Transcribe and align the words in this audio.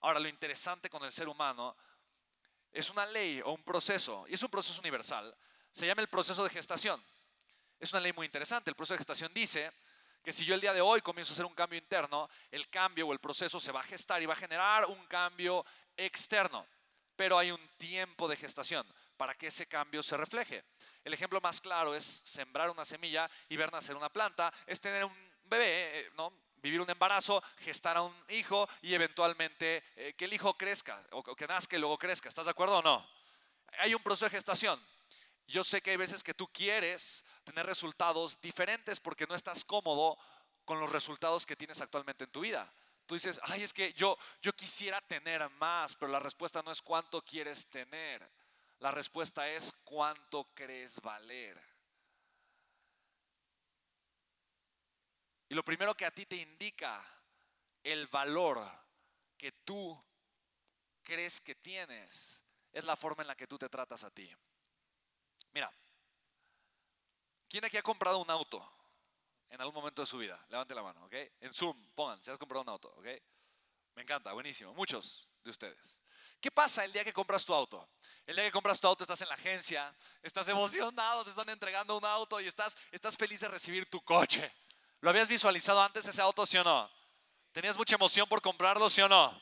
Ahora, 0.00 0.20
lo 0.20 0.28
interesante 0.28 0.88
con 0.88 1.04
el 1.04 1.12
ser 1.12 1.28
humano 1.28 1.76
es 2.72 2.90
una 2.90 3.06
ley 3.06 3.40
o 3.44 3.52
un 3.52 3.62
proceso, 3.62 4.24
y 4.28 4.34
es 4.34 4.42
un 4.42 4.50
proceso 4.50 4.80
universal, 4.80 5.34
se 5.72 5.86
llama 5.86 6.02
el 6.02 6.08
proceso 6.08 6.42
de 6.44 6.50
gestación. 6.50 7.02
Es 7.78 7.92
una 7.92 8.00
ley 8.00 8.12
muy 8.12 8.26
interesante. 8.26 8.70
El 8.70 8.76
proceso 8.76 8.94
de 8.94 8.98
gestación 8.98 9.32
dice 9.32 9.70
que 10.22 10.32
si 10.32 10.44
yo 10.44 10.54
el 10.54 10.60
día 10.60 10.74
de 10.74 10.80
hoy 10.80 11.00
comienzo 11.00 11.32
a 11.32 11.34
hacer 11.34 11.46
un 11.46 11.54
cambio 11.54 11.78
interno, 11.78 12.28
el 12.50 12.68
cambio 12.68 13.08
o 13.08 13.12
el 13.12 13.20
proceso 13.20 13.58
se 13.58 13.72
va 13.72 13.80
a 13.80 13.84
gestar 13.84 14.20
y 14.20 14.26
va 14.26 14.34
a 14.34 14.36
generar 14.36 14.84
un 14.86 15.06
cambio 15.06 15.64
externo. 15.96 16.66
Pero 17.16 17.38
hay 17.38 17.50
un 17.50 17.68
tiempo 17.78 18.28
de 18.28 18.36
gestación 18.36 18.86
para 19.16 19.34
que 19.34 19.46
ese 19.46 19.66
cambio 19.66 20.02
se 20.02 20.16
refleje. 20.16 20.64
El 21.04 21.14
ejemplo 21.14 21.40
más 21.40 21.60
claro 21.60 21.94
es 21.94 22.04
sembrar 22.04 22.70
una 22.70 22.84
semilla 22.84 23.30
y 23.48 23.56
ver 23.56 23.72
nacer 23.72 23.96
una 23.96 24.10
planta, 24.10 24.52
es 24.66 24.80
tener 24.80 25.04
un 25.04 25.32
bebé, 25.44 26.00
eh, 26.00 26.10
¿no? 26.16 26.32
Vivir 26.62 26.80
un 26.80 26.90
embarazo, 26.90 27.42
gestar 27.58 27.96
a 27.96 28.02
un 28.02 28.14
hijo 28.28 28.68
y 28.82 28.94
eventualmente 28.94 29.84
eh, 29.96 30.14
que 30.14 30.26
el 30.26 30.32
hijo 30.32 30.54
crezca 30.54 31.02
o 31.12 31.22
que 31.22 31.46
nazca 31.46 31.76
y 31.76 31.78
luego 31.78 31.98
crezca. 31.98 32.28
¿Estás 32.28 32.46
de 32.46 32.52
acuerdo 32.52 32.78
o 32.78 32.82
no? 32.82 33.06
Hay 33.78 33.94
un 33.94 34.02
proceso 34.02 34.26
de 34.26 34.30
gestación. 34.30 34.80
Yo 35.46 35.64
sé 35.64 35.80
que 35.80 35.90
hay 35.90 35.96
veces 35.96 36.22
que 36.22 36.34
tú 36.34 36.46
quieres 36.48 37.24
tener 37.44 37.66
resultados 37.66 38.40
diferentes 38.40 39.00
porque 39.00 39.26
no 39.26 39.34
estás 39.34 39.64
cómodo 39.64 40.16
con 40.64 40.78
los 40.78 40.92
resultados 40.92 41.44
que 41.44 41.56
tienes 41.56 41.80
actualmente 41.80 42.24
en 42.24 42.30
tu 42.30 42.40
vida. 42.40 42.72
Tú 43.06 43.14
dices, 43.14 43.40
ay, 43.42 43.64
es 43.64 43.72
que 43.72 43.92
yo, 43.94 44.16
yo 44.40 44.52
quisiera 44.52 45.00
tener 45.00 45.48
más, 45.58 45.96
pero 45.96 46.12
la 46.12 46.20
respuesta 46.20 46.62
no 46.62 46.70
es 46.70 46.80
cuánto 46.80 47.24
quieres 47.24 47.66
tener. 47.68 48.24
La 48.78 48.92
respuesta 48.92 49.48
es 49.48 49.74
cuánto 49.84 50.44
crees 50.54 51.00
valer. 51.00 51.69
Y 55.50 55.54
lo 55.54 55.64
primero 55.64 55.96
que 55.96 56.06
a 56.06 56.12
ti 56.12 56.26
te 56.26 56.36
indica 56.36 57.04
el 57.82 58.06
valor 58.06 58.64
que 59.36 59.50
tú 59.50 60.00
crees 61.02 61.40
que 61.40 61.56
tienes 61.56 62.44
es 62.72 62.84
la 62.84 62.94
forma 62.94 63.24
en 63.24 63.26
la 63.26 63.34
que 63.34 63.48
tú 63.48 63.58
te 63.58 63.68
tratas 63.68 64.04
a 64.04 64.12
ti. 64.12 64.32
Mira, 65.52 65.68
¿quién 67.48 67.64
aquí 67.64 67.76
ha 67.76 67.82
comprado 67.82 68.18
un 68.18 68.30
auto 68.30 68.64
en 69.48 69.60
algún 69.60 69.74
momento 69.74 70.02
de 70.02 70.06
su 70.06 70.18
vida? 70.18 70.40
Levante 70.50 70.72
la 70.72 70.84
mano, 70.84 71.04
¿ok? 71.06 71.14
En 71.40 71.52
Zoom, 71.52 71.76
pongan, 71.96 72.22
si 72.22 72.30
has 72.30 72.38
comprado 72.38 72.62
un 72.62 72.68
auto, 72.68 72.88
¿ok? 72.90 73.06
Me 73.96 74.02
encanta, 74.02 74.32
buenísimo. 74.32 74.72
Muchos 74.74 75.28
de 75.42 75.50
ustedes. 75.50 76.00
¿Qué 76.40 76.52
pasa 76.52 76.84
el 76.84 76.92
día 76.92 77.02
que 77.02 77.12
compras 77.12 77.44
tu 77.44 77.52
auto? 77.52 77.88
El 78.24 78.36
día 78.36 78.44
que 78.44 78.52
compras 78.52 78.80
tu 78.80 78.86
auto 78.86 79.02
estás 79.02 79.20
en 79.22 79.28
la 79.28 79.34
agencia, 79.34 79.92
estás 80.22 80.46
emocionado, 80.46 81.24
te 81.24 81.30
están 81.30 81.48
entregando 81.48 81.98
un 81.98 82.04
auto 82.04 82.40
y 82.40 82.46
estás, 82.46 82.76
estás 82.92 83.16
feliz 83.16 83.40
de 83.40 83.48
recibir 83.48 83.90
tu 83.90 84.00
coche. 84.02 84.48
¿Lo 85.00 85.10
habías 85.10 85.28
visualizado 85.28 85.82
antes 85.82 86.06
ese 86.06 86.20
auto, 86.20 86.44
sí 86.44 86.58
o 86.58 86.64
no? 86.64 86.90
¿Tenías 87.52 87.76
mucha 87.76 87.94
emoción 87.94 88.28
por 88.28 88.42
comprarlo, 88.42 88.90
sí 88.90 89.00
o 89.00 89.08
no? 89.08 89.40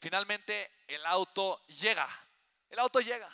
Finalmente 0.00 0.70
el 0.88 1.04
auto 1.06 1.62
llega. 1.66 2.08
El 2.68 2.78
auto 2.78 3.00
llega. 3.00 3.28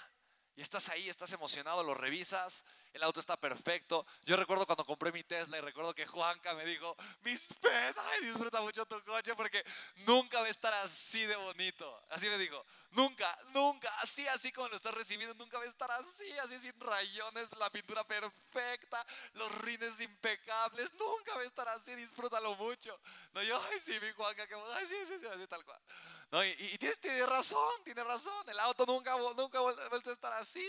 Y 0.55 0.63
estás 0.63 0.89
ahí, 0.89 1.09
estás 1.09 1.33
emocionado, 1.33 1.83
lo 1.83 1.95
revisas, 1.95 2.65
el 2.93 3.03
auto 3.03 3.21
está 3.21 3.37
perfecto. 3.37 4.07
Yo 4.25 4.37
recuerdo 4.37 4.67
cuando 4.67 4.85
compré 4.85 5.13
mi 5.13 5.23
Tesla 5.23 5.59
y 5.59 5.61
Juanca 6.17 6.55
me 6.55 6.65
dijo, 6.65 6.97
mis 7.25 7.53
penas, 7.61 7.95
disfruta 8.23 8.63
mucho 8.63 8.87
tu 8.87 8.99
coche 9.03 9.37
porque 9.37 9.63
nunca 10.07 10.41
va 10.41 10.47
a 10.47 10.49
estar 10.49 10.73
así 10.73 11.27
de 11.27 11.37
bonito. 11.37 12.07
Así 12.09 12.27
me 12.31 12.39
dijo, 12.39 12.65
nunca, 12.93 13.39
nunca, 13.53 13.93
así, 14.01 14.27
así 14.29 14.51
como 14.51 14.67
lo 14.69 14.77
estás 14.77 14.95
recibiendo, 14.95 15.35
nunca 15.35 15.59
va 15.59 15.65
a 15.65 15.69
estar 15.69 15.91
así, 15.91 16.27
así 16.39 16.59
sin 16.59 16.73
rayones, 16.81 17.55
la 17.59 17.69
pintura 17.69 18.03
perfecta, 18.05 19.05
los 19.35 19.55
rines 19.61 20.01
impecables, 20.01 20.95
nunca 20.95 21.35
va 21.35 21.43
a 21.43 21.45
estar 21.45 21.69
así, 21.69 21.95
disfrútalo 21.95 22.55
mucho. 22.57 22.99
No, 23.35 23.43
yo, 23.43 23.61
ay, 23.71 23.79
sí, 23.85 23.93
mi 24.01 24.11
Juanca, 24.13 24.47
que, 24.47 24.55
ay, 24.55 24.87
sí, 24.87 24.97
sí, 25.07 25.19
sí, 25.21 25.27
así 25.27 25.47
tal 25.47 25.67
cual. 25.67 25.79
No, 26.31 26.43
y, 26.43 26.79
tiene, 26.79 27.27
razón, 27.27 27.85
tiene 27.85 28.03
razón, 28.05 28.49
el 28.49 28.59
auto 28.61 28.87
nunca, 28.87 29.19
nunca 29.37 29.61
vuelve 29.61 29.83
a 29.83 30.11
estar 30.11 30.33
así 30.33 30.67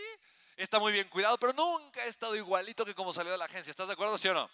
está 0.58 0.80
muy 0.80 0.92
bien 0.92 1.08
cuidado, 1.08 1.38
pero 1.38 1.54
nunca 1.54 2.02
ha 2.02 2.06
estado 2.06 2.36
igualito 2.36 2.84
que 2.84 2.96
como 2.96 3.14
salió 3.14 3.32
de 3.32 3.38
la 3.38 3.46
agencia. 3.46 3.70
¿Estás 3.70 3.88
de 3.88 3.94
acuerdo, 3.94 4.18
sí 4.18 4.28
o 4.28 4.34
no? 4.34 4.50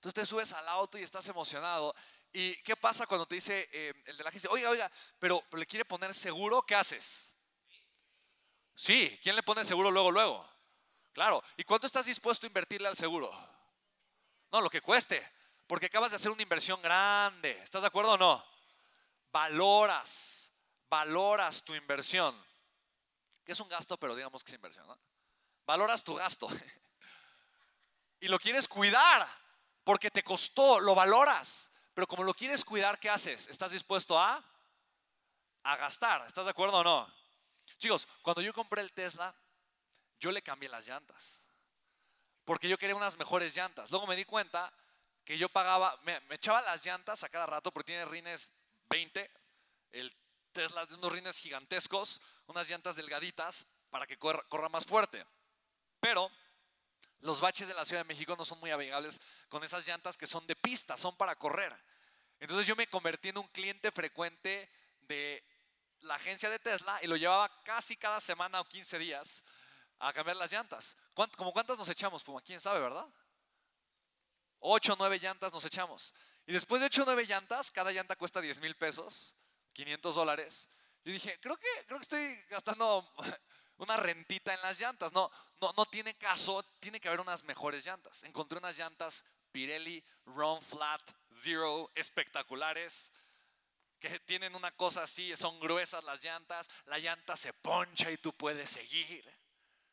Entonces 0.00 0.14
te 0.14 0.26
subes 0.26 0.50
al 0.54 0.66
auto 0.66 0.96
y 0.96 1.02
estás 1.02 1.28
emocionado. 1.28 1.94
¿Y 2.32 2.56
qué 2.62 2.74
pasa 2.74 3.06
cuando 3.06 3.26
te 3.26 3.34
dice 3.34 3.68
eh, 3.70 3.92
el 4.06 4.16
de 4.16 4.24
la 4.24 4.30
agencia, 4.30 4.48
oiga, 4.50 4.70
oiga, 4.70 4.90
pero, 5.18 5.44
le 5.52 5.66
quiere 5.66 5.84
poner 5.84 6.14
seguro? 6.14 6.62
¿Qué 6.62 6.74
haces? 6.74 7.36
Sí, 8.74 9.20
¿quién 9.22 9.36
le 9.36 9.42
pone 9.42 9.62
seguro 9.62 9.90
luego, 9.90 10.10
luego? 10.10 10.50
Claro. 11.12 11.44
¿Y 11.58 11.64
cuánto 11.64 11.86
estás 11.86 12.06
dispuesto 12.06 12.46
a 12.46 12.48
invertirle 12.48 12.88
al 12.88 12.96
seguro? 12.96 13.30
No, 14.50 14.62
lo 14.62 14.70
que 14.70 14.80
cueste, 14.80 15.22
porque 15.66 15.86
acabas 15.86 16.12
de 16.12 16.16
hacer 16.16 16.30
una 16.30 16.42
inversión 16.42 16.80
grande. 16.80 17.50
¿Estás 17.62 17.82
de 17.82 17.88
acuerdo 17.88 18.12
o 18.12 18.16
no? 18.16 18.42
Valoras, 19.30 20.50
valoras 20.88 21.62
tu 21.62 21.74
inversión 21.74 22.34
que 23.44 23.52
es 23.52 23.60
un 23.60 23.68
gasto, 23.68 23.98
pero 23.98 24.14
digamos 24.14 24.42
que 24.42 24.50
es 24.50 24.54
inversión. 24.54 24.86
Valoras 25.66 26.02
tu 26.04 26.14
gasto 26.14 26.48
y 28.20 28.28
lo 28.28 28.38
quieres 28.38 28.66
cuidar 28.66 29.28
porque 29.84 30.10
te 30.10 30.22
costó, 30.22 30.80
lo 30.80 30.94
valoras. 30.94 31.70
Pero 31.94 32.06
como 32.06 32.24
lo 32.24 32.34
quieres 32.34 32.64
cuidar, 32.64 32.98
¿qué 32.98 33.10
haces? 33.10 33.48
¿Estás 33.48 33.72
dispuesto 33.72 34.18
a, 34.18 34.44
a 35.64 35.76
gastar? 35.76 36.26
¿Estás 36.26 36.44
de 36.44 36.50
acuerdo 36.50 36.78
o 36.78 36.84
no? 36.84 37.12
Chicos, 37.78 38.06
cuando 38.22 38.42
yo 38.42 38.52
compré 38.52 38.82
el 38.82 38.92
Tesla, 38.92 39.34
yo 40.18 40.30
le 40.30 40.42
cambié 40.42 40.68
las 40.68 40.86
llantas. 40.86 41.42
Porque 42.44 42.68
yo 42.68 42.78
quería 42.78 42.96
unas 42.96 43.16
mejores 43.16 43.54
llantas. 43.56 43.90
Luego 43.90 44.06
me 44.06 44.16
di 44.16 44.24
cuenta 44.24 44.72
que 45.24 45.38
yo 45.38 45.48
pagaba, 45.48 45.98
me, 46.02 46.20
echaba 46.30 46.60
las 46.62 46.84
llantas 46.84 47.22
a 47.24 47.28
cada 47.28 47.46
rato 47.46 47.72
porque 47.72 47.92
tiene 47.92 48.04
rines 48.04 48.52
20. 48.88 49.30
El 49.92 50.14
Tesla 50.52 50.84
de 50.86 50.94
unos 50.94 51.12
rines 51.12 51.38
gigantescos, 51.38 52.20
unas 52.46 52.68
llantas 52.68 52.96
delgaditas 52.96 53.66
para 53.90 54.06
que 54.06 54.18
corra, 54.18 54.68
más 54.68 54.84
fuerte. 54.84 55.24
Pero 56.00 56.30
los 57.20 57.40
baches 57.40 57.68
de 57.68 57.74
la 57.74 57.84
Ciudad 57.84 58.02
de 58.02 58.08
México 58.08 58.34
no 58.36 58.44
son 58.44 58.60
muy 58.60 58.70
amigables 58.70 59.20
con 59.48 59.62
esas 59.64 59.86
llantas 59.86 60.16
que 60.16 60.26
son 60.26 60.46
de 60.46 60.56
pista, 60.56 60.96
son 60.96 61.16
para 61.16 61.36
correr. 61.36 61.74
Entonces 62.38 62.66
yo 62.66 62.74
me 62.76 62.86
convertí 62.86 63.28
en 63.28 63.38
un 63.38 63.48
cliente 63.48 63.90
frecuente 63.90 64.70
de 65.02 65.44
la 66.00 66.14
agencia 66.14 66.48
de 66.48 66.58
Tesla 66.58 66.98
y 67.02 67.06
lo 67.06 67.16
llevaba 67.16 67.50
casi 67.62 67.96
cada 67.96 68.20
semana 68.20 68.60
o 68.60 68.64
15 68.64 68.98
días 68.98 69.44
a 69.98 70.12
cambiar 70.12 70.36
las 70.36 70.50
llantas. 70.50 70.96
¿Como 71.14 71.52
cuántas 71.52 71.76
nos 71.76 71.88
echamos, 71.88 72.22
Puma? 72.22 72.40
¿Quién 72.40 72.60
sabe, 72.60 72.80
verdad? 72.80 73.06
8 74.60 74.94
o 74.94 74.96
9 74.96 75.18
llantas 75.18 75.52
nos 75.52 75.64
echamos. 75.64 76.14
Y 76.46 76.52
después 76.52 76.80
de 76.80 76.86
8 76.86 77.02
o 77.02 77.04
9 77.06 77.26
llantas, 77.26 77.70
cada 77.70 77.92
llanta 77.92 78.16
cuesta 78.16 78.40
10 78.40 78.60
mil 78.60 78.76
pesos. 78.76 79.36
500 79.72 80.14
dólares. 80.14 80.68
Yo 81.04 81.12
dije, 81.12 81.38
creo 81.40 81.56
que, 81.56 81.68
creo 81.86 81.98
que 81.98 82.02
estoy 82.02 82.36
gastando 82.48 83.06
en 84.54 84.62
las 84.62 84.80
llantas. 84.80 85.12
No, 85.12 85.30
no, 85.60 85.72
no 85.76 85.86
tiene 85.86 86.16
caso, 86.16 86.62
tiene 86.80 87.00
que 87.00 87.08
haber 87.08 87.20
unas 87.20 87.44
mejores 87.44 87.84
llantas. 87.84 88.24
Encontré 88.24 88.58
unas 88.58 88.76
llantas 88.76 89.24
Pirelli 89.52 90.02
Run 90.26 90.60
Flat 90.62 91.02
Zero 91.32 91.90
espectaculares 91.94 93.12
que 93.98 94.18
tienen 94.20 94.54
una 94.54 94.70
cosa 94.72 95.02
así, 95.02 95.36
son 95.36 95.60
gruesas 95.60 96.02
las 96.04 96.24
llantas, 96.24 96.68
la 96.86 96.98
llanta 96.98 97.36
se 97.36 97.52
poncha 97.52 98.10
y 98.10 98.16
tú 98.16 98.32
puedes 98.32 98.70
seguir 98.70 99.30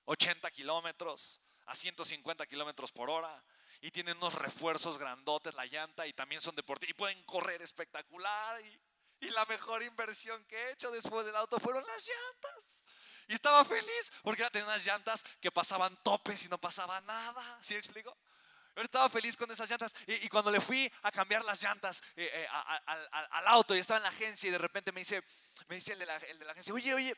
80 0.05 0.49
kilómetros 0.51 1.41
a 1.65 1.75
150 1.75 2.45
kilómetros 2.45 2.93
por 2.93 3.09
hora 3.09 3.43
y 3.81 3.91
tienen 3.91 4.15
unos 4.17 4.35
refuerzos 4.35 4.97
grandotes 4.97 5.53
la 5.55 5.65
llanta 5.65 6.07
y 6.07 6.13
también 6.13 6.39
son 6.39 6.55
deportivos 6.55 6.91
y 6.91 6.93
pueden 6.93 7.23
correr 7.23 7.61
espectacular 7.61 8.61
y 8.61 8.79
y 9.19 9.29
la 9.31 9.45
mejor 9.45 9.81
inversión 9.81 10.43
que 10.45 10.55
he 10.55 10.71
hecho 10.71 10.91
después 10.91 11.25
del 11.25 11.35
auto 11.35 11.59
fueron 11.59 11.83
las 11.85 12.07
llantas. 12.07 12.85
Y 13.27 13.33
estaba 13.33 13.63
feliz 13.65 14.11
porque 14.23 14.41
era 14.41 14.49
tener 14.49 14.67
unas 14.67 14.85
llantas 14.85 15.23
que 15.41 15.51
pasaban 15.51 15.95
topes 16.03 16.45
y 16.45 16.49
no 16.49 16.57
pasaba 16.57 16.99
nada. 17.01 17.59
¿Sí 17.61 17.73
me 17.73 17.79
explico? 17.79 18.15
Yo 18.75 18.83
estaba 18.83 19.09
feliz 19.09 19.35
con 19.35 19.49
esas 19.49 19.69
llantas. 19.69 19.93
Y, 20.05 20.29
cuando 20.29 20.51
le 20.51 20.61
fui 20.61 20.91
a 21.01 21.11
cambiar 21.11 21.43
las 21.43 21.61
llantas 21.61 22.01
eh, 22.15 22.29
eh, 22.31 22.47
al 22.47 23.47
auto 23.47 23.75
y 23.75 23.79
estaba 23.79 23.97
en 23.97 24.03
la 24.03 24.09
agencia 24.09 24.47
y 24.47 24.51
de 24.51 24.59
repente 24.59 24.91
me 24.91 25.01
dice, 25.01 25.23
me 25.67 25.75
dice 25.75 25.93
el, 25.93 25.99
de 25.99 26.05
la, 26.05 26.51
agencia, 26.51 26.73
oye, 26.73 26.93
oye, 26.93 27.15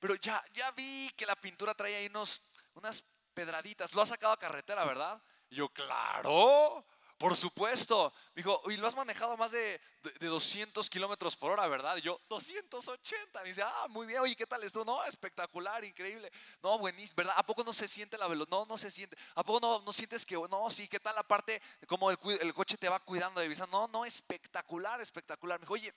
pero 0.00 0.14
ya, 0.14 0.42
ya 0.54 0.70
vi 0.70 1.10
que 1.16 1.26
la 1.26 1.36
pintura 1.36 1.74
traía 1.74 1.98
ahí 1.98 2.06
unos, 2.06 2.40
unas 2.74 3.04
pedraditas. 3.34 3.92
Lo 3.92 4.00
ha 4.00 4.06
sacado 4.06 4.32
a 4.32 4.38
carretera, 4.38 4.84
¿verdad? 4.86 5.22
Y 5.50 5.56
yo, 5.56 5.68
claro. 5.68 6.86
Por 7.22 7.36
supuesto. 7.36 8.12
Me 8.34 8.42
dijo, 8.42 8.60
y 8.68 8.76
lo 8.78 8.88
has 8.88 8.96
manejado 8.96 9.36
más 9.36 9.52
de, 9.52 9.80
de, 10.18 10.26
200 10.26 10.90
kilómetros 10.90 11.36
por 11.36 11.52
hora, 11.52 11.68
¿verdad? 11.68 11.96
Y 11.98 12.00
yo, 12.00 12.20
280. 12.28 13.42
Me 13.42 13.48
dice, 13.48 13.62
ah, 13.62 13.86
muy 13.90 14.08
bien. 14.08 14.18
Oye, 14.18 14.34
¿qué 14.34 14.44
tal 14.44 14.64
esto? 14.64 14.84
No, 14.84 15.04
espectacular, 15.04 15.84
increíble. 15.84 16.32
No, 16.64 16.80
buenísimo, 16.80 17.14
¿verdad? 17.18 17.34
¿A 17.36 17.46
poco 17.46 17.62
no 17.62 17.72
se 17.72 17.86
siente 17.86 18.18
la 18.18 18.26
velocidad? 18.26 18.58
No, 18.58 18.66
no 18.66 18.76
se 18.76 18.90
siente. 18.90 19.16
¿A 19.36 19.44
poco 19.44 19.60
no, 19.60 19.80
no 19.82 19.92
sientes 19.92 20.26
que, 20.26 20.34
no, 20.34 20.68
sí, 20.68 20.88
qué 20.88 20.98
tal 20.98 21.14
la 21.14 21.22
parte, 21.22 21.62
como 21.86 22.10
el, 22.10 22.18
el 22.40 22.52
coche 22.54 22.76
te 22.76 22.88
va 22.88 22.98
cuidando 22.98 23.40
de 23.40 23.46
visa? 23.46 23.68
No, 23.68 23.86
no, 23.86 24.04
espectacular, 24.04 25.00
espectacular. 25.00 25.60
Me 25.60 25.62
dijo, 25.62 25.74
oye, 25.74 25.94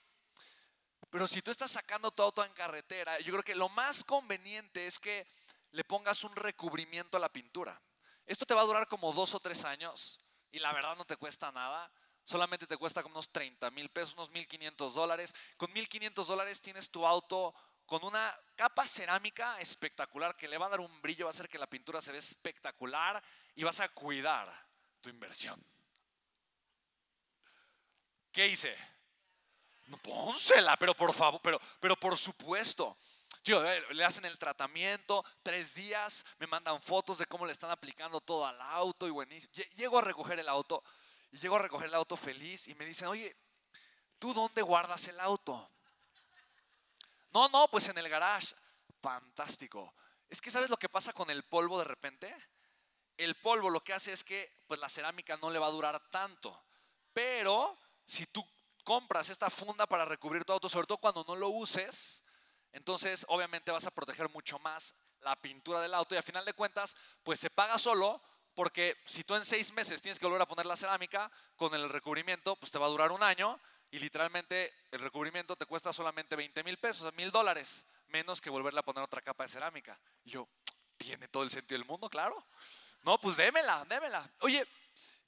pero 1.10 1.26
si 1.26 1.42
tú 1.42 1.50
estás 1.50 1.72
sacando 1.72 2.12
tu 2.12 2.22
auto 2.22 2.44
en 2.44 2.52
carretera, 2.52 3.18
yo 3.18 3.32
creo 3.32 3.42
que 3.42 3.56
lo 3.56 3.68
más 3.70 4.04
conveniente 4.04 4.86
es 4.86 5.00
que 5.00 5.26
le 5.72 5.82
pongas 5.82 6.22
un 6.22 6.36
recubrimiento 6.36 7.16
a 7.16 7.20
la 7.20 7.32
pintura. 7.32 7.82
Esto 8.26 8.46
te 8.46 8.54
va 8.54 8.60
a 8.60 8.66
durar 8.66 8.86
como 8.86 9.12
dos 9.12 9.34
o 9.34 9.40
tres 9.40 9.64
años 9.64 10.20
y 10.52 10.58
la 10.58 10.72
verdad 10.72 10.96
no 10.96 11.04
te 11.04 11.16
cuesta 11.16 11.52
nada, 11.52 11.90
solamente 12.24 12.66
te 12.66 12.76
cuesta 12.76 13.02
como 13.02 13.14
unos 13.14 13.30
30 13.30 13.70
mil 13.70 13.90
pesos, 13.90 14.14
unos 14.14 14.32
1.500 14.32 14.92
dólares. 14.92 15.34
Con 15.56 15.72
1.500 15.72 16.24
dólares 16.24 16.60
tienes 16.60 16.90
tu 16.90 17.06
auto 17.06 17.54
con 17.86 18.04
una 18.04 18.36
capa 18.56 18.86
cerámica 18.86 19.60
espectacular 19.60 20.36
que 20.36 20.48
le 20.48 20.58
va 20.58 20.66
a 20.66 20.70
dar 20.70 20.80
un 20.80 21.00
brillo, 21.00 21.26
va 21.26 21.30
a 21.30 21.34
hacer 21.34 21.48
que 21.48 21.58
la 21.58 21.68
pintura 21.68 22.00
se 22.00 22.12
ve 22.12 22.18
espectacular 22.18 23.22
y 23.54 23.62
vas 23.62 23.80
a 23.80 23.88
cuidar 23.90 24.52
tu 25.00 25.08
inversión. 25.08 25.62
¿Qué 28.32 28.48
hice? 28.48 28.76
No, 29.86 29.96
pónsela, 29.98 30.76
pero 30.76 30.94
por 30.94 31.14
favor, 31.14 31.40
pero, 31.42 31.60
pero 31.80 31.96
por 31.96 32.18
supuesto. 32.18 32.96
Le 33.46 34.04
hacen 34.04 34.24
el 34.24 34.38
tratamiento, 34.38 35.24
tres 35.42 35.74
días, 35.74 36.24
me 36.38 36.46
mandan 36.46 36.80
fotos 36.80 37.18
de 37.18 37.26
cómo 37.26 37.46
le 37.46 37.52
están 37.52 37.70
aplicando 37.70 38.20
todo 38.20 38.46
al 38.46 38.60
auto 38.60 39.06
y 39.06 39.10
buenísimo. 39.10 39.52
Llego 39.76 39.98
a 39.98 40.02
recoger 40.02 40.38
el 40.38 40.48
auto 40.48 40.82
y 41.30 41.38
llego 41.38 41.56
a 41.56 41.60
recoger 41.60 41.88
el 41.88 41.94
auto 41.94 42.16
feliz 42.16 42.68
y 42.68 42.74
me 42.74 42.84
dicen, 42.84 43.08
oye, 43.08 43.36
¿tú 44.18 44.34
dónde 44.34 44.62
guardas 44.62 45.06
el 45.08 45.20
auto? 45.20 45.70
No, 47.32 47.48
no, 47.48 47.68
pues 47.68 47.88
en 47.88 47.98
el 47.98 48.08
garage. 48.08 48.54
Fantástico. 49.00 49.94
Es 50.28 50.40
que 50.40 50.50
¿sabes 50.50 50.70
lo 50.70 50.76
que 50.76 50.88
pasa 50.88 51.12
con 51.12 51.30
el 51.30 51.44
polvo 51.44 51.78
de 51.78 51.84
repente? 51.84 52.34
El 53.16 53.34
polvo 53.36 53.70
lo 53.70 53.84
que 53.84 53.92
hace 53.92 54.12
es 54.12 54.24
que 54.24 54.52
pues 54.66 54.80
la 54.80 54.88
cerámica 54.88 55.36
no 55.36 55.50
le 55.50 55.58
va 55.58 55.66
a 55.66 55.70
durar 55.70 56.00
tanto. 56.10 56.66
Pero 57.12 57.78
si 58.04 58.26
tú 58.26 58.44
compras 58.82 59.30
esta 59.30 59.50
funda 59.50 59.86
para 59.86 60.04
recubrir 60.04 60.44
tu 60.44 60.52
auto, 60.52 60.68
sobre 60.68 60.86
todo 60.86 60.98
cuando 60.98 61.24
no 61.28 61.36
lo 61.36 61.48
uses, 61.48 62.24
entonces 62.76 63.24
obviamente 63.28 63.70
vas 63.72 63.86
a 63.86 63.90
proteger 63.90 64.28
mucho 64.28 64.58
más 64.58 64.94
la 65.20 65.34
pintura 65.34 65.80
del 65.80 65.94
auto 65.94 66.14
y 66.14 66.18
a 66.18 66.22
final 66.22 66.44
de 66.44 66.52
cuentas 66.52 66.94
pues 67.22 67.40
se 67.40 67.48
paga 67.48 67.78
solo 67.78 68.22
porque 68.54 68.96
si 69.04 69.24
tú 69.24 69.34
en 69.34 69.44
seis 69.46 69.72
meses 69.72 70.02
tienes 70.02 70.18
que 70.18 70.26
volver 70.26 70.42
a 70.42 70.46
poner 70.46 70.66
la 70.66 70.76
cerámica 70.76 71.30
con 71.56 71.74
el 71.74 71.88
recubrimiento, 71.88 72.54
pues 72.56 72.70
te 72.70 72.78
va 72.78 72.86
a 72.86 72.90
durar 72.90 73.12
un 73.12 73.22
año 73.22 73.58
y 73.90 73.98
literalmente 73.98 74.72
el 74.90 75.00
recubrimiento 75.00 75.56
te 75.56 75.64
cuesta 75.64 75.90
solamente 75.90 76.36
20 76.36 76.64
mil 76.64 76.76
pesos, 76.78 77.12
mil 77.14 77.30
dólares, 77.30 77.86
menos 78.08 78.40
que 78.40 78.50
volverle 78.50 78.80
a 78.80 78.82
poner 78.82 79.02
otra 79.02 79.22
capa 79.22 79.44
de 79.44 79.48
cerámica. 79.48 79.98
Y 80.24 80.30
yo, 80.30 80.48
¿tiene 80.98 81.28
todo 81.28 81.44
el 81.44 81.50
sentido 81.50 81.78
del 81.78 81.88
mundo? 81.88 82.10
Claro. 82.10 82.46
No, 83.04 83.18
pues 83.18 83.36
démela, 83.36 83.84
démela. 83.88 84.30
Oye, 84.40 84.66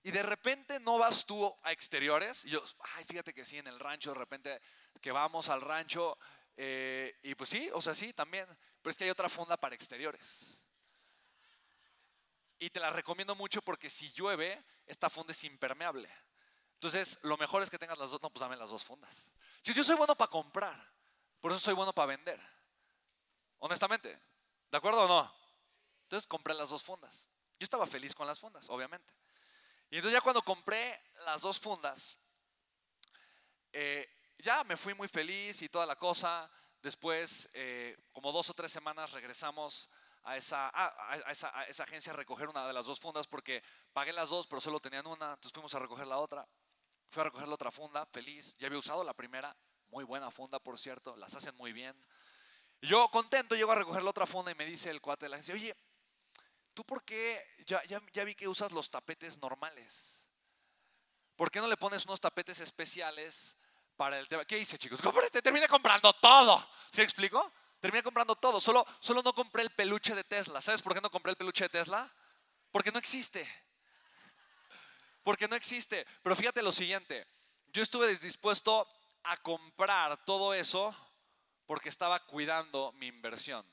y 0.02 0.10
de 0.10 0.22
repente 0.22 0.80
no 0.80 0.98
vas 0.98 1.24
tú 1.24 1.54
a 1.62 1.72
exteriores. 1.72 2.44
Y 2.44 2.50
yo, 2.50 2.62
ay, 2.96 3.04
fíjate 3.04 3.34
que 3.34 3.44
sí, 3.44 3.58
en 3.58 3.66
el 3.66 3.78
rancho, 3.78 4.10
de 4.12 4.18
repente 4.18 4.60
que 5.00 5.12
vamos 5.12 5.48
al 5.48 5.60
rancho. 5.60 6.18
Eh, 6.60 7.16
y 7.22 7.36
pues 7.36 7.50
sí, 7.50 7.70
o 7.72 7.80
sea, 7.80 7.94
sí, 7.94 8.12
también. 8.12 8.44
Pero 8.82 8.90
es 8.90 8.98
que 8.98 9.04
hay 9.04 9.10
otra 9.10 9.28
funda 9.28 9.56
para 9.56 9.76
exteriores. 9.76 10.64
Y 12.58 12.68
te 12.70 12.80
la 12.80 12.90
recomiendo 12.90 13.36
mucho 13.36 13.62
porque 13.62 13.88
si 13.88 14.10
llueve, 14.10 14.62
esta 14.84 15.08
funda 15.08 15.30
es 15.30 15.44
impermeable. 15.44 16.10
Entonces, 16.74 17.20
lo 17.22 17.36
mejor 17.36 17.62
es 17.62 17.70
que 17.70 17.78
tengas 17.78 17.98
las 17.98 18.10
dos, 18.10 18.20
no, 18.20 18.30
pues 18.30 18.40
dame 18.40 18.56
las 18.56 18.70
dos 18.70 18.84
fundas. 18.84 19.30
Si 19.62 19.72
yo 19.72 19.84
soy 19.84 19.94
bueno 19.94 20.16
para 20.16 20.30
comprar, 20.30 20.92
por 21.40 21.52
eso 21.52 21.60
soy 21.60 21.74
bueno 21.74 21.92
para 21.92 22.06
vender. 22.06 22.40
Honestamente, 23.58 24.18
¿de 24.70 24.76
acuerdo 24.76 25.04
o 25.04 25.08
no? 25.08 25.34
Entonces 26.04 26.26
compré 26.26 26.54
las 26.54 26.70
dos 26.70 26.82
fundas. 26.82 27.28
Yo 27.58 27.64
estaba 27.64 27.86
feliz 27.86 28.14
con 28.16 28.26
las 28.26 28.40
fundas, 28.40 28.68
obviamente. 28.70 29.14
Y 29.90 29.96
entonces 29.96 30.18
ya 30.18 30.20
cuando 30.20 30.42
compré 30.42 31.00
las 31.24 31.42
dos 31.42 31.60
fundas, 31.60 32.18
eh, 33.72 34.17
ya 34.38 34.64
me 34.64 34.76
fui 34.76 34.94
muy 34.94 35.08
feliz 35.08 35.62
y 35.62 35.68
toda 35.68 35.86
la 35.86 35.96
cosa. 35.96 36.50
Después, 36.80 37.48
eh, 37.52 37.96
como 38.12 38.32
dos 38.32 38.48
o 38.50 38.54
tres 38.54 38.70
semanas, 38.70 39.10
regresamos 39.12 39.90
a 40.24 40.36
esa, 40.36 40.70
a, 40.72 41.16
esa, 41.30 41.82
agencia 41.82 42.12
a 42.12 42.16
recoger 42.16 42.48
una 42.48 42.66
de 42.66 42.72
las 42.72 42.86
dos 42.86 43.00
fundas 43.00 43.26
porque 43.26 43.62
pagué 43.92 44.12
las 44.12 44.28
dos, 44.28 44.46
pero 44.46 44.60
solo 44.60 44.80
tenían 44.80 45.06
una. 45.06 45.30
Entonces 45.30 45.52
fuimos 45.52 45.74
a 45.74 45.78
recoger 45.78 46.06
la 46.06 46.18
otra. 46.18 46.46
Fui 47.08 47.20
a 47.20 47.24
recoger 47.24 47.48
la 47.48 47.54
otra 47.54 47.70
funda, 47.70 48.06
feliz. 48.06 48.56
Ya 48.58 48.66
había 48.66 48.78
usado 48.78 49.02
la 49.02 49.14
primera, 49.14 49.56
muy 49.88 50.04
buena 50.04 50.30
funda, 50.30 50.58
por 50.58 50.78
cierto. 50.78 51.16
Las 51.16 51.34
hacen 51.34 51.56
muy 51.56 51.72
bien. 51.72 51.96
yo 52.80 53.08
contento 53.08 53.56
llego 53.56 53.72
a 53.72 53.76
recoger 53.76 54.02
la 54.02 54.10
otra 54.10 54.26
funda 54.26 54.52
y 54.52 54.54
me 54.54 54.66
dice 54.66 54.90
el 54.90 55.00
cuate 55.00 55.26
de 55.26 55.30
la 55.30 55.36
agencia, 55.36 55.54
oye, 55.54 55.76
¿tú 56.74 56.84
por 56.84 57.02
qué? 57.02 57.44
Ya, 57.66 57.82
ya, 57.84 58.24
vi 58.24 58.34
que 58.36 58.46
usas 58.46 58.70
los 58.70 58.90
tapetes 58.90 59.38
normales. 59.38 60.28
¿Por 61.34 61.50
qué 61.50 61.60
no 61.60 61.66
le 61.66 61.76
pones 61.76 62.04
unos 62.04 62.20
tapetes 62.20 62.60
especiales 62.60 63.57
para 63.98 64.18
el 64.18 64.26
tema? 64.26 64.46
¿Qué 64.46 64.58
hice, 64.58 64.78
chicos? 64.78 65.00
Te 65.30 65.42
terminé 65.42 65.68
comprando 65.68 66.10
todo. 66.14 66.66
¿Sí 66.90 67.02
explico? 67.02 67.52
Terminé 67.80 68.02
comprando 68.02 68.34
todo. 68.34 68.58
Solo, 68.58 68.86
solo 68.98 69.22
no 69.22 69.34
compré 69.34 69.62
el 69.62 69.70
peluche 69.70 70.14
de 70.14 70.24
Tesla. 70.24 70.62
¿Sabes 70.62 70.80
por 70.80 70.94
qué 70.94 71.02
no 71.02 71.10
compré 71.10 71.32
el 71.32 71.36
peluche 71.36 71.64
de 71.64 71.68
Tesla? 71.68 72.10
Porque 72.72 72.90
no 72.90 72.98
existe 72.98 73.46
porque 75.28 75.46
no 75.46 75.56
existe. 75.56 76.06
Pero 76.22 76.34
fíjate 76.34 76.62
lo 76.62 76.72
siguiente, 76.72 77.26
yo 77.66 77.82
estuve 77.82 78.08
dispuesto 78.16 78.88
a 79.24 79.36
comprar 79.36 80.24
todo 80.24 80.54
eso 80.54 80.96
porque 81.66 81.90
estaba 81.90 82.18
cuidando 82.24 82.92
mi 82.92 83.08
inversión. 83.08 83.66